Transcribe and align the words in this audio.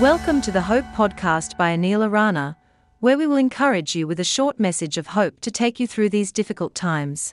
Welcome 0.00 0.42
to 0.42 0.52
the 0.52 0.60
Hope 0.60 0.84
Podcast 0.94 1.56
by 1.56 1.74
Anil 1.74 2.06
Arana, 2.06 2.58
where 3.00 3.16
we 3.16 3.26
will 3.26 3.38
encourage 3.38 3.96
you 3.96 4.06
with 4.06 4.20
a 4.20 4.24
short 4.24 4.60
message 4.60 4.98
of 4.98 5.06
hope 5.06 5.40
to 5.40 5.50
take 5.50 5.80
you 5.80 5.86
through 5.86 6.10
these 6.10 6.32
difficult 6.32 6.74
times. 6.74 7.32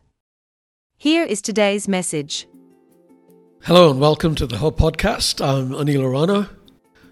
Here 0.96 1.26
is 1.26 1.42
today's 1.42 1.90
message. 1.90 2.48
Hello 3.64 3.92
and 3.92 4.00
welcome 4.00 4.34
to 4.36 4.48
the 4.48 4.60
Hope 4.60 4.80
Podcast. 4.80 5.46
I'm 5.46 5.72
Anil 5.72 6.06
Arana. 6.06 6.52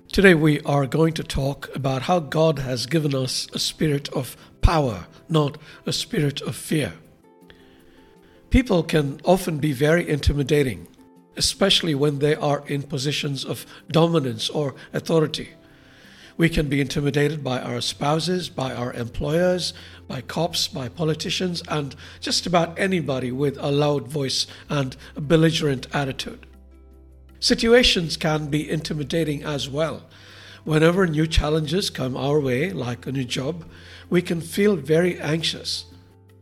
Today 0.10 0.36
we 0.36 0.62
are 0.62 0.88
going 0.88 1.14
to 1.16 1.24
talk 1.24 1.70
about 1.76 2.04
how 2.04 2.20
God 2.20 2.60
has 2.60 2.86
given 2.86 3.14
us 3.14 3.50
a 3.52 3.60
spirit 3.60 4.08
of 4.14 4.38
power, 4.62 5.06
not 5.28 5.58
a 5.86 5.92
spirit 5.92 6.40
of 6.40 6.56
fear. 6.56 6.94
People 8.52 8.84
can 8.84 9.20
often 9.26 9.58
be 9.58 9.74
very 9.74 10.08
intimidating 10.08 10.88
especially 11.38 11.96
when 11.96 12.20
they 12.20 12.36
are 12.36 12.64
in 12.68 12.84
positions 12.84 13.46
of 13.46 13.66
dominance 13.90 14.50
or 14.50 14.76
authority. 14.94 15.52
We 16.38 16.50
can 16.50 16.70
be 16.70 16.82
intimidated 16.82 17.44
by 17.44 17.60
our 17.60 17.82
spouses, 17.82 18.50
by 18.50 18.74
our 18.74 18.94
employers, 18.94 19.74
by 20.08 20.22
cops, 20.22 20.68
by 20.68 20.90
politicians, 20.90 21.62
and 21.68 21.96
just 22.20 22.46
about 22.46 22.80
anybody 22.80 23.32
with 23.32 23.58
a 23.60 23.72
loud 23.72 24.08
voice 24.08 24.48
and 24.70 24.96
a 25.16 25.22
belligerent 25.22 25.88
attitude. 25.94 26.46
Situations 27.40 28.18
can 28.18 28.48
be 28.48 28.70
intimidating 28.70 29.44
as 29.44 29.70
well. 29.70 30.04
Whenever 30.64 31.08
new 31.08 31.26
challenges 31.26 31.90
come 31.90 32.16
our 32.16 32.40
way, 32.40 32.72
like 32.72 33.08
a 33.08 33.12
new 33.12 33.24
job, 33.24 33.66
we 34.10 34.22
can 34.22 34.42
feel 34.42 34.76
very 34.76 35.20
anxious. 35.20 35.86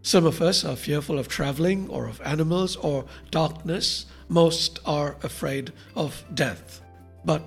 Some 0.02 0.26
of 0.26 0.42
us 0.42 0.66
are 0.66 0.76
fearful 0.76 1.18
of 1.18 1.28
traveling 1.28 1.90
or 1.90 2.08
of 2.08 2.22
animals 2.22 2.76
or 2.76 3.06
darkness. 3.32 4.06
Most 4.30 4.80
are 4.86 5.18
afraid 5.24 5.74
of 5.96 6.24
death. 6.34 6.82
But 7.26 7.44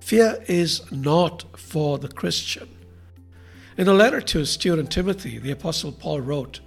fear 0.00 0.44
is 0.46 0.90
not 0.92 1.44
for 1.58 1.98
the 1.98 2.08
Christian. 2.08 2.68
In 3.78 3.88
a 3.88 3.94
letter 3.94 4.20
to 4.20 4.38
his 4.38 4.50
student 4.50 4.90
Timothy, 4.90 5.38
the 5.38 5.52
Apostle 5.52 5.92
Paul 5.92 6.20
wrote, 6.20 6.60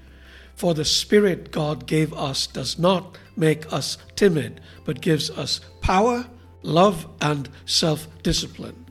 For 0.55 0.73
the 0.73 0.85
Spirit 0.85 1.51
God 1.51 1.85
gave 1.85 2.13
us 2.13 2.47
does 2.47 2.79
not 2.79 3.17
make 3.35 3.71
us 3.71 3.97
timid, 4.15 4.61
but 4.85 5.01
gives 5.01 5.29
us 5.29 5.61
power, 5.81 6.25
love, 6.63 7.07
and 7.21 7.47
self 7.65 8.07
discipline. 8.23 8.85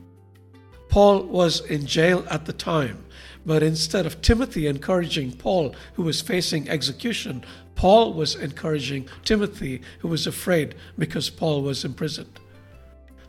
Paul 0.89 1.23
was 1.23 1.59
in 1.65 1.85
jail 1.85 2.25
at 2.29 2.45
the 2.45 2.53
time 2.53 3.03
but 3.47 3.63
instead 3.63 4.05
of 4.05 4.21
Timothy 4.21 4.67
encouraging 4.67 5.31
Paul, 5.31 5.73
who 5.93 6.03
was 6.03 6.19
facing 6.19 6.69
execution, 6.69 7.45
Paul 7.77 8.13
was 8.13 8.35
encouraging 8.35 9.07
Timothy, 9.23 9.81
who 9.99 10.09
was 10.09 10.27
afraid 10.27 10.75
because 10.97 11.29
Paul 11.29 11.61
was 11.61 11.85
imprisoned. 11.85 12.39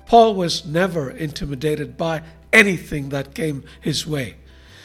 Paul 0.07 0.35
was 0.35 0.67
never 0.67 1.11
intimidated 1.11 1.97
by 1.97 2.23
anything 2.53 3.11
that 3.11 3.35
came 3.35 3.63
his 3.81 4.07
way. 4.07 4.37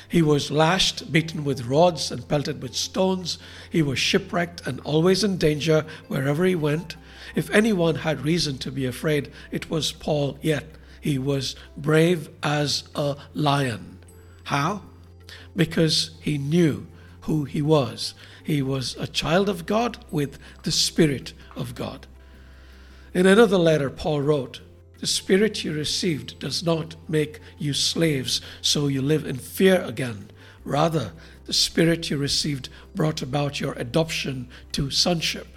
He 0.07 0.21
was 0.21 0.51
lashed, 0.51 1.11
beaten 1.11 1.43
with 1.43 1.65
rods, 1.65 2.11
and 2.11 2.27
pelted 2.27 2.61
with 2.61 2.75
stones. 2.75 3.39
He 3.71 3.81
was 3.81 3.97
shipwrecked 3.97 4.67
and 4.67 4.79
always 4.81 5.23
in 5.23 5.37
danger 5.37 5.85
wherever 6.07 6.45
he 6.45 6.53
went. 6.53 6.95
If 7.33 7.49
anyone 7.49 7.95
had 7.95 8.21
reason 8.21 8.59
to 8.59 8.71
be 8.71 8.85
afraid, 8.85 9.31
it 9.49 9.71
was 9.71 9.91
Paul, 9.91 10.37
yet 10.41 10.65
he 11.01 11.17
was 11.17 11.55
brave 11.75 12.29
as 12.43 12.83
a 12.93 13.15
lion. 13.33 13.97
How? 14.43 14.83
because 15.55 16.11
he 16.21 16.37
knew 16.37 16.87
who 17.23 17.45
he 17.45 17.61
was. 17.61 18.13
He 18.43 18.61
was 18.61 18.95
a 18.99 19.07
child 19.07 19.49
of 19.49 19.65
God 19.65 19.97
with 20.11 20.37
the 20.63 20.71
Spirit 20.71 21.33
of 21.55 21.75
God. 21.75 22.07
In 23.13 23.25
another 23.25 23.57
letter, 23.57 23.89
Paul 23.89 24.21
wrote, 24.21 24.61
The 24.99 25.07
Spirit 25.07 25.63
you 25.63 25.73
received 25.73 26.39
does 26.39 26.63
not 26.63 26.95
make 27.07 27.39
you 27.57 27.73
slaves, 27.73 28.41
so 28.61 28.87
you 28.87 29.01
live 29.01 29.25
in 29.25 29.37
fear 29.37 29.81
again. 29.81 30.31
Rather, 30.65 31.13
the 31.45 31.53
Spirit 31.53 32.09
you 32.09 32.17
received 32.17 32.69
brought 32.95 33.21
about 33.21 33.59
your 33.59 33.73
adoption 33.73 34.49
to 34.73 34.89
sonship. 34.89 35.47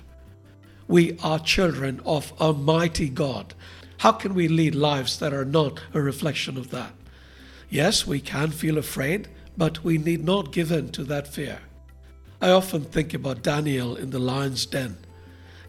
We 0.86 1.18
are 1.22 1.38
children 1.38 2.00
of 2.04 2.32
Almighty 2.40 3.08
God. 3.08 3.54
How 3.98 4.12
can 4.12 4.34
we 4.34 4.46
lead 4.46 4.74
lives 4.74 5.18
that 5.18 5.32
are 5.32 5.44
not 5.44 5.80
a 5.94 6.00
reflection 6.00 6.56
of 6.56 6.70
that? 6.70 6.92
Yes, 7.68 8.06
we 8.06 8.20
can 8.20 8.50
feel 8.50 8.78
afraid 8.78 9.28
but 9.56 9.84
we 9.84 9.98
need 9.98 10.24
not 10.24 10.52
give 10.52 10.70
in 10.70 10.90
to 10.90 11.04
that 11.04 11.28
fear. 11.28 11.60
I 12.40 12.50
often 12.50 12.84
think 12.84 13.14
about 13.14 13.42
Daniel 13.42 13.96
in 13.96 14.10
the 14.10 14.18
lion's 14.18 14.66
den. 14.66 14.98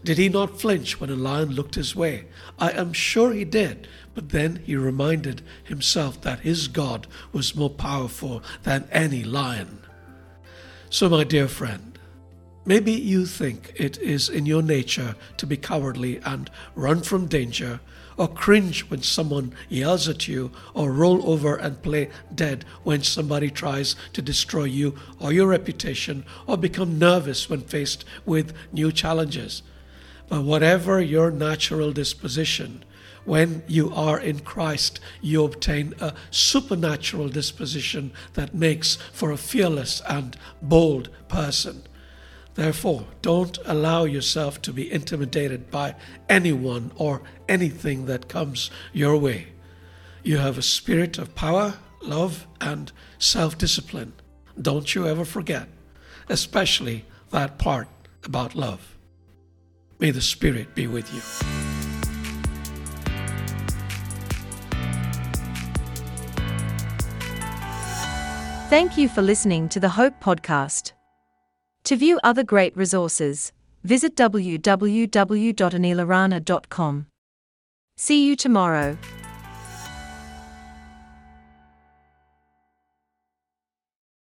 Did 0.03 0.17
he 0.17 0.29
not 0.29 0.59
flinch 0.59 0.99
when 0.99 1.09
a 1.09 1.15
lion 1.15 1.49
looked 1.49 1.75
his 1.75 1.95
way? 1.95 2.25
I 2.59 2.71
am 2.71 2.93
sure 2.93 3.33
he 3.33 3.45
did, 3.45 3.87
but 4.13 4.29
then 4.29 4.61
he 4.65 4.75
reminded 4.75 5.41
himself 5.63 6.21
that 6.21 6.41
his 6.41 6.67
God 6.67 7.07
was 7.31 7.55
more 7.55 7.69
powerful 7.69 8.43
than 8.63 8.87
any 8.91 9.23
lion. 9.23 9.79
So, 10.89 11.09
my 11.09 11.23
dear 11.23 11.47
friend, 11.47 11.86
maybe 12.67 12.91
you 12.91 13.25
think 13.25 13.73
it 13.75 13.97
is 13.97 14.29
in 14.29 14.45
your 14.45 14.61
nature 14.61 15.15
to 15.37 15.47
be 15.47 15.57
cowardly 15.57 16.19
and 16.23 16.51
run 16.75 17.01
from 17.01 17.25
danger 17.25 17.79
or 18.17 18.27
cringe 18.27 18.81
when 18.89 19.01
someone 19.01 19.53
yells 19.69 20.09
at 20.09 20.27
you, 20.27 20.51
or 20.73 20.91
roll 20.91 21.29
over 21.29 21.55
and 21.55 21.81
play 21.83 22.09
dead 22.33 22.65
when 22.83 23.03
somebody 23.03 23.49
tries 23.49 23.95
to 24.11 24.21
destroy 24.21 24.63
you 24.63 24.95
or 25.19 25.31
your 25.31 25.47
reputation, 25.47 26.25
or 26.47 26.57
become 26.57 26.99
nervous 26.99 27.49
when 27.49 27.61
faced 27.61 28.03
with 28.25 28.53
new 28.73 28.91
challenges. 28.91 29.61
But 30.27 30.43
whatever 30.43 30.99
your 30.99 31.31
natural 31.31 31.91
disposition, 31.93 32.83
when 33.23 33.61
you 33.67 33.93
are 33.93 34.19
in 34.19 34.39
Christ, 34.39 34.99
you 35.21 35.43
obtain 35.43 35.93
a 35.99 36.13
supernatural 36.31 37.29
disposition 37.29 38.11
that 38.33 38.55
makes 38.55 38.95
for 39.13 39.31
a 39.31 39.37
fearless 39.37 40.01
and 40.09 40.35
bold 40.61 41.09
person. 41.27 41.83
Therefore, 42.57 43.05
don't 43.21 43.59
allow 43.65 44.05
yourself 44.05 44.63
to 44.63 44.73
be 44.73 44.91
intimidated 44.91 45.69
by 45.69 45.93
anyone 46.27 46.91
or 46.95 47.21
anything 47.47 48.07
that 48.07 48.27
comes 48.27 48.71
your 48.91 49.15
way. 49.15 49.49
You 50.23 50.39
have 50.39 50.57
a 50.57 50.63
spirit 50.63 51.19
of 51.19 51.35
power, 51.35 51.75
love, 52.01 52.47
and 52.59 52.91
self 53.19 53.59
discipline. 53.59 54.13
Don't 54.59 54.95
you 54.95 55.07
ever 55.07 55.23
forget, 55.23 55.69
especially 56.29 57.05
that 57.29 57.59
part 57.59 57.87
about 58.23 58.55
love. 58.55 58.97
May 59.99 60.09
the 60.09 60.21
Spirit 60.21 60.73
be 60.73 60.87
with 60.87 61.13
you. 61.13 61.21
Thank 68.69 68.97
you 68.97 69.07
for 69.07 69.21
listening 69.21 69.69
to 69.69 69.79
the 69.79 69.89
Hope 69.89 70.19
Podcast. 70.19 70.96
To 71.87 71.95
view 71.95 72.19
other 72.21 72.43
great 72.43 72.75
resources, 72.75 73.53
visit 73.85 74.17
www.anilarana.com. 74.17 77.05
See 77.95 78.27
you 78.27 78.35
tomorrow. 78.35 78.97